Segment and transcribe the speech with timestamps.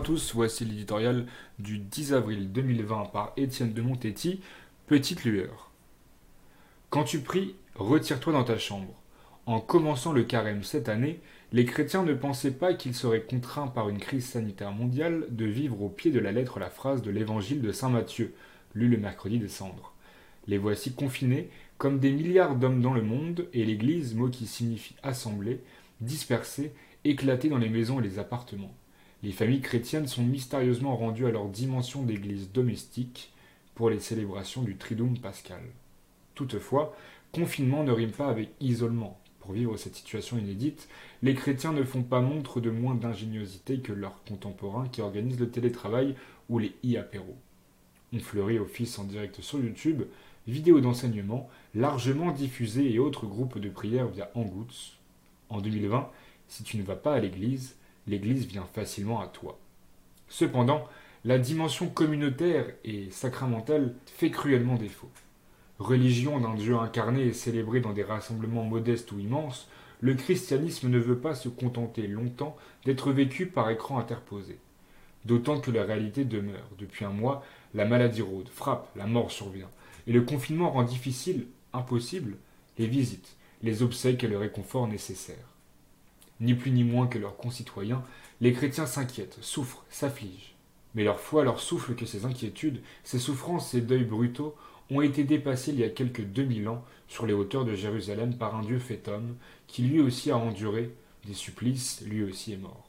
[0.00, 1.26] Tous, voici l'éditorial
[1.58, 4.40] du 10 avril 2020 par Étienne de Montetti,
[4.86, 5.70] Petite lueur.
[6.90, 8.92] Quand tu pries, retire-toi dans ta chambre.
[9.46, 11.20] En commençant le carême cette année,
[11.52, 15.80] les chrétiens ne pensaient pas qu'ils seraient contraints par une crise sanitaire mondiale de vivre
[15.80, 18.34] au pied de la lettre la phrase de l'évangile de Saint Matthieu,
[18.74, 19.94] lu le mercredi des cendres.
[20.46, 24.96] Les voici confinés, comme des milliards d'hommes dans le monde, et l'Église, mot qui signifie
[25.02, 25.60] assemblée,
[26.00, 26.72] dispersée,
[27.04, 28.74] éclatée dans les maisons et les appartements.
[29.24, 33.32] Les familles chrétiennes sont mystérieusement rendues à leur dimension d'église domestique
[33.74, 35.62] pour les célébrations du Triduum pascal.
[36.34, 36.94] Toutefois,
[37.32, 39.18] confinement ne rime pas avec isolement.
[39.40, 40.90] Pour vivre cette situation inédite,
[41.22, 45.48] les chrétiens ne font pas montre de moins d'ingéniosité que leurs contemporains qui organisent le
[45.48, 46.16] télétravail
[46.50, 47.38] ou les e-apéros.
[48.12, 50.02] On fleurit office en direct sur YouTube,
[50.46, 54.98] vidéos d'enseignement largement diffusées et autres groupes de prière via Hangouts.
[55.48, 56.10] En 2020,
[56.46, 57.74] si tu ne vas pas à l'église,
[58.06, 59.58] l'église vient facilement à toi.
[60.28, 60.88] Cependant,
[61.24, 65.10] la dimension communautaire et sacramentale fait cruellement défaut.
[65.78, 69.68] Religion d'un Dieu incarné et célébré dans des rassemblements modestes ou immenses,
[70.00, 74.58] le christianisme ne veut pas se contenter longtemps d'être vécu par écran interposé.
[75.24, 76.68] D'autant que la réalité demeure.
[76.78, 79.70] Depuis un mois, la maladie rôde, frappe, la mort survient,
[80.06, 82.36] et le confinement rend difficile, impossible,
[82.76, 85.53] les visites, les obsèques et le réconfort nécessaires.
[86.40, 88.02] Ni plus ni moins que leurs concitoyens,
[88.40, 90.54] les chrétiens s'inquiètent, souffrent, s'affligent.
[90.94, 94.54] Mais leur foi leur souffle que ces inquiétudes, ces souffrances, ces deuils brutaux
[94.90, 98.54] ont été dépassés il y a deux mille ans sur les hauteurs de Jérusalem par
[98.54, 100.94] un Dieu fait homme, qui lui aussi a enduré
[101.26, 102.88] des supplices, lui aussi est mort.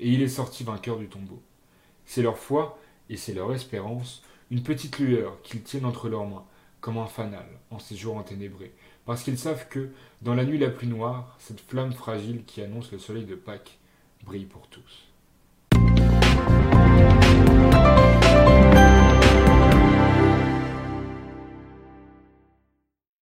[0.00, 1.42] Et il est sorti vainqueur du tombeau.
[2.06, 2.78] C'est leur foi,
[3.10, 6.44] et c'est leur espérance, une petite lueur qu'ils tiennent entre leurs mains,
[6.82, 8.74] comme un fanal, en ces jours enténébrés,
[9.06, 12.92] parce qu'ils savent que, dans la nuit la plus noire, cette flamme fragile qui annonce
[12.92, 13.78] le soleil de Pâques
[14.24, 15.11] brille pour tous.